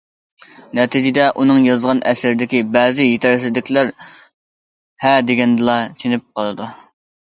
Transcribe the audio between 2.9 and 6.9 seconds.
يېتەرسىزلىكلەر ھە دېگەندىلا چېنىپ قالىدۇ.